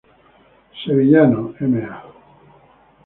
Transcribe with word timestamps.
Sevillano, 0.83 1.53
Ma. 1.69 1.93